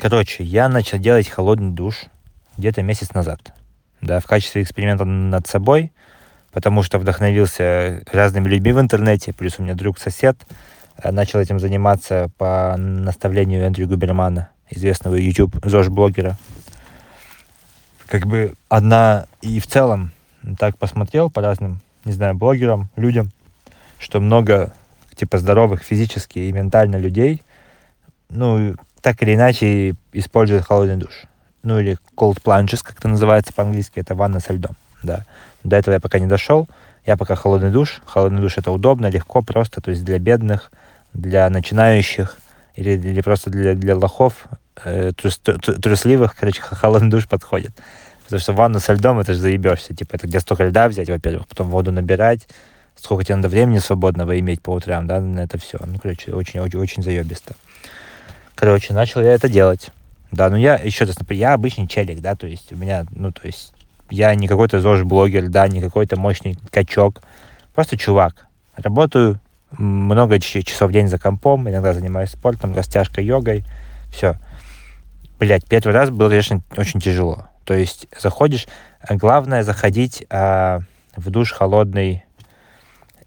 [0.00, 2.06] Короче, я начал делать холодный душ
[2.56, 3.52] где-то месяц назад.
[4.00, 5.92] Да, в качестве эксперимента над собой,
[6.52, 10.38] потому что вдохновился разными людьми в интернете, плюс у меня друг-сосед
[10.96, 16.38] э, начал этим заниматься по наставлению Эндрю Губермана, известного YouTube ЗОЖ-блогера.
[18.06, 20.12] Как бы одна и в целом
[20.58, 23.32] так посмотрел по разным, не знаю, блогерам, людям,
[23.98, 24.72] что много
[25.14, 27.42] типа здоровых физически и ментально людей,
[28.30, 31.24] ну, так или иначе используют холодный душ.
[31.62, 35.26] Ну или cold plunges, как это называется по-английски, это ванна со льдом, да.
[35.62, 36.68] До этого я пока не дошел.
[37.06, 38.00] Я пока холодный душ.
[38.04, 40.70] Холодный душ это удобно, легко, просто, то есть для бедных,
[41.12, 42.36] для начинающих
[42.76, 44.46] или, или просто для, для лохов,
[44.84, 47.72] э, трус, трусливых, короче, холодный душ подходит.
[48.24, 49.94] Потому что ванну со льдом это же заебешься.
[49.94, 52.46] Типа, это где столько льда взять, во-первых, потом воду набирать,
[52.94, 55.78] сколько тебе надо времени свободного иметь по утрам, да, на это все.
[55.84, 57.54] Ну, короче, очень-очень очень заебисто.
[58.60, 59.90] Короче, начал я это делать.
[60.32, 63.40] Да, ну я, еще раз, я обычный челик, да, то есть у меня, ну, то
[63.46, 63.72] есть
[64.10, 67.22] я не какой-то ЗОЖ-блогер, да, не какой-то мощный качок,
[67.74, 68.46] просто чувак.
[68.76, 73.64] Работаю много часов в день за компом, иногда занимаюсь спортом, растяжкой, йогой,
[74.12, 74.34] все.
[75.38, 77.46] Блять, первый раз было, конечно, очень тяжело.
[77.64, 78.66] То есть заходишь,
[79.08, 80.80] главное заходить а,
[81.16, 82.24] в душ холодный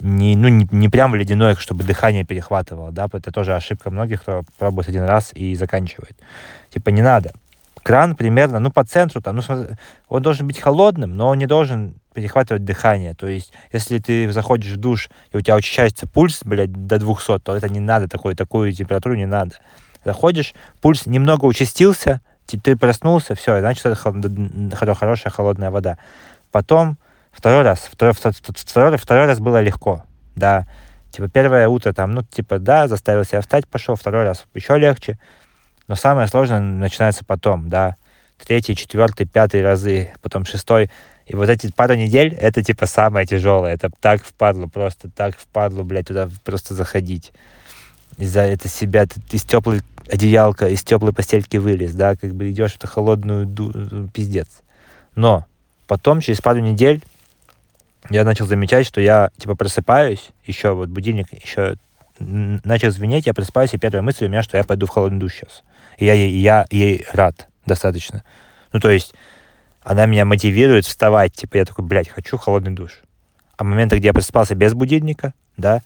[0.00, 4.22] не, ну, не, не прям в ледяное, чтобы дыхание перехватывало, да, это тоже ошибка многих,
[4.22, 6.16] кто пробует один раз и заканчивает.
[6.70, 7.32] Типа не надо.
[7.82, 9.66] Кран примерно, ну, по центру, там, ну,
[10.08, 13.14] он должен быть холодным, но он не должен перехватывать дыхание.
[13.14, 17.38] То есть, если ты заходишь в душ, и у тебя учащается пульс, блядь, до 200,
[17.40, 19.54] то это не надо, такой, такую температуру не надо.
[20.04, 25.98] Заходишь, пульс немного участился, ты проснулся, все, значит, это хорошая холодная вода.
[26.50, 26.98] Потом
[27.38, 30.02] Второй раз, второй, второй, второй раз было легко,
[30.34, 30.66] да.
[31.12, 35.20] Типа первое утро там, ну, типа, да, заставил себя встать, пошел, второй раз еще легче.
[35.86, 37.94] Но самое сложное начинается потом, да.
[38.44, 40.90] Третий, четвертый, пятый разы, потом шестой.
[41.26, 43.72] И вот эти пару недель, это типа самое тяжелое.
[43.72, 47.32] Это так впадло, просто так впадло, блядь, туда просто заходить.
[48.16, 52.72] Из-за это себя, ты из теплой одеялка, из теплой постельки вылез, да, как бы идешь
[52.72, 54.48] в эту холодную ду- пиздец.
[55.14, 55.46] Но
[55.86, 57.00] потом, через пару недель,
[58.10, 61.76] я начал замечать, что я, типа, просыпаюсь, еще вот будильник еще
[62.20, 65.34] начал звенеть, я просыпаюсь, и первая мысль у меня, что я пойду в холодный душ
[65.34, 65.62] сейчас.
[65.98, 68.24] И я, я ей рад достаточно.
[68.72, 69.14] Ну, то есть,
[69.82, 73.02] она меня мотивирует вставать, типа, я такой, блядь, хочу холодный душ.
[73.56, 75.82] А моменты, где я просыпался без будильника, да,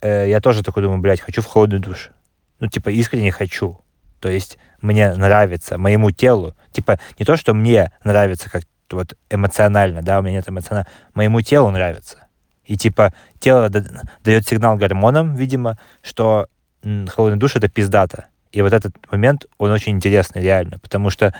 [0.00, 2.10] э, я тоже такой думаю, блядь, хочу в холодный душ.
[2.58, 3.80] Ну, типа, искренне хочу.
[4.20, 8.64] То есть, мне нравится, моему телу, типа, не то, что мне нравится, как
[8.96, 12.26] вот эмоционально, да, у меня нет эмоционально, моему телу нравится.
[12.64, 16.48] И типа тело дает сигнал гормонам, видимо, что
[16.82, 18.26] холодный душ это пиздата.
[18.52, 21.34] И вот этот момент, он очень интересный, реально, потому что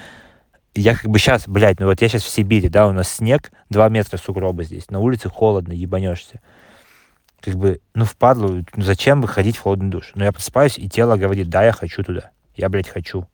[0.75, 3.51] я как бы сейчас, блядь, ну вот я сейчас в Сибири, да, у нас снег,
[3.71, 6.41] 2 метра сугроба здесь, на улице холодно, ебанешься.
[7.41, 10.13] Как бы, ну впадлу, ну зачем выходить в холодный душ?
[10.15, 12.31] Но я просыпаюсь, и тело говорит, да, я хочу туда.
[12.55, 13.27] Я, блядь, хочу.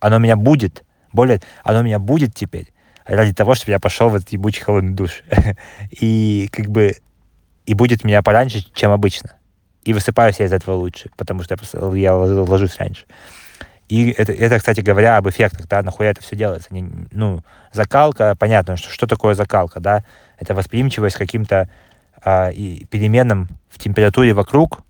[0.00, 0.84] Оно меня будет.
[1.12, 2.71] Более, оно меня будет теперь
[3.04, 5.22] ради того, чтобы я пошел в этот ебучий холодный душ.
[5.90, 6.96] и как бы
[7.66, 9.34] и будет меня пораньше, чем обычно.
[9.84, 11.56] И высыпаюсь я из этого лучше, потому что
[11.94, 13.04] я ложусь раньше.
[13.88, 16.72] И это, это, кстати говоря, об эффектах, да, нахуя это все делается.
[16.72, 17.42] Не, ну,
[17.72, 20.04] закалка, понятно, что, что такое закалка, да,
[20.38, 21.68] это восприимчивость к каким-то
[22.24, 22.52] э,
[22.90, 24.80] переменам в температуре вокруг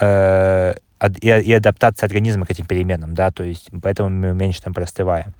[0.00, 0.74] э,
[1.20, 5.34] и, и адаптация организма к этим переменам, да, то есть поэтому мы меньше там простываем.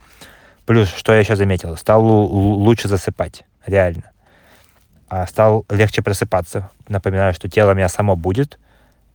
[0.72, 4.04] Плюс, что я еще заметил, стал лучше засыпать, реально.
[5.06, 6.70] А стал легче просыпаться.
[6.88, 8.58] Напоминаю, что тело меня само будет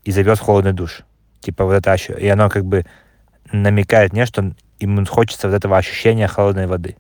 [0.04, 1.00] и зовет холодный душ.
[1.40, 2.26] Типа вот это ощущение.
[2.26, 2.86] И оно как бы
[3.52, 6.96] намекает мне, что ему хочется вот этого ощущения холодной воды,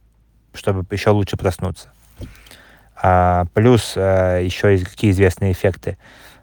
[0.55, 1.89] чтобы еще лучше проснуться.
[2.95, 5.99] А, плюс а, еще какие известные эффекты.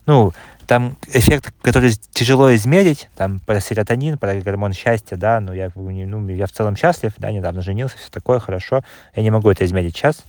[0.07, 0.33] Ну,
[0.67, 6.29] там эффект, который тяжело измерить, там про серотонин, про гормон счастья, да, но я, ну,
[6.29, 8.83] я в целом счастлив, да, недавно женился, все такое, хорошо.
[9.15, 10.25] Я не могу это измерить сейчас.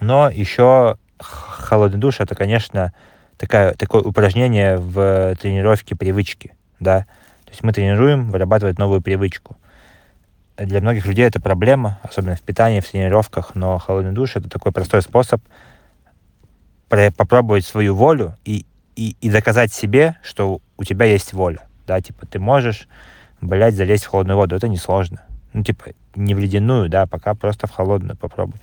[0.00, 2.92] Но еще холодный душ это, конечно,
[3.36, 7.06] такая, такое упражнение в тренировке привычки, да.
[7.44, 9.56] То есть мы тренируем вырабатывать новую привычку.
[10.56, 14.72] Для многих людей это проблема, особенно в питании, в тренировках, но холодный душ это такой
[14.72, 15.42] простой способ
[16.88, 18.66] попробовать свою волю и
[18.96, 21.60] и, и доказать себе, что у тебя есть воля.
[21.86, 22.88] Да, типа ты можешь,
[23.40, 24.56] блядь, залезть в холодную воду.
[24.56, 25.22] Это несложно.
[25.52, 28.58] Ну, типа, не в ледяную, да, пока просто в холодную попробуй.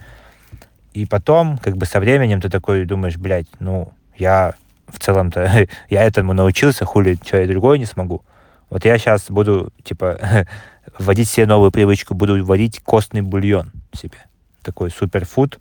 [0.94, 4.56] И потом, как бы со временем ты такой думаешь, блядь, ну, я
[4.88, 8.24] в целом-то, я этому научился, хули, что я другое не смогу.
[8.70, 10.48] Вот я сейчас буду, типа,
[10.98, 14.18] вводить себе новую привычку, буду вводить костный бульон себе.
[14.64, 15.60] Такой суперфуд,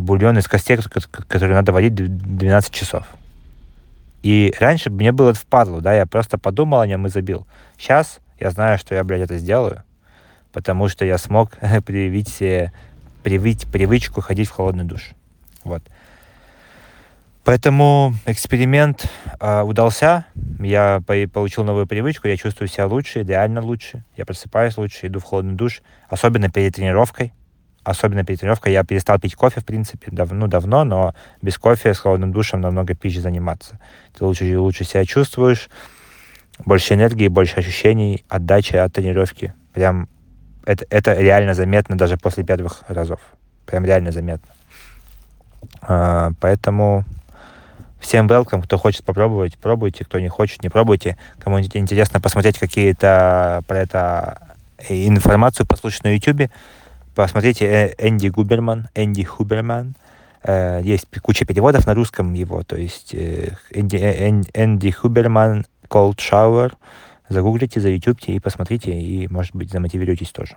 [0.00, 0.78] бульон из костей,
[1.28, 3.06] который надо вводить 12 часов.
[4.22, 7.46] И раньше мне было это впадло, да, я просто подумал о нем и забил.
[7.78, 9.84] Сейчас я знаю, что я, блядь, это сделаю,
[10.52, 11.52] потому что я смог
[11.86, 12.42] привить
[13.22, 15.10] привить привычку ходить в холодный душ.
[15.64, 15.82] Вот.
[17.42, 19.08] Поэтому эксперимент
[19.40, 20.26] э, удался.
[20.60, 24.04] Я по- получил новую привычку, я чувствую себя лучше, идеально лучше.
[24.16, 27.32] Я просыпаюсь лучше, иду в холодный душ, особенно перед тренировкой.
[27.86, 31.94] Особенно перед тренировкой я перестал пить кофе, в принципе, дав- ну, давно, но без кофе
[31.94, 33.78] с холодным душем намного пищи заниматься.
[34.18, 35.70] Ты лучше, лучше себя чувствуешь,
[36.64, 39.54] больше энергии, больше ощущений, отдачи от тренировки.
[39.72, 40.08] Прям
[40.64, 43.20] это, это реально заметно даже после первых разов.
[43.66, 44.52] Прям реально заметно.
[45.80, 47.04] А, поэтому
[48.00, 51.16] Всем welcome, кто хочет попробовать, пробуйте, кто не хочет, не пробуйте.
[51.38, 54.38] Кому интересно посмотреть какие-то про это
[54.78, 56.50] э, информацию, послушать на YouTube,
[57.16, 59.96] посмотрите э, Энди Губерман, Энди Хуберман.
[60.44, 63.96] Э, есть куча переводов на русском его, то есть Энди,
[64.54, 66.72] Энди Хуберман Cold Shower.
[67.28, 70.56] Загуглите, за YouTube и посмотрите, и, может быть, замотивируйтесь тоже.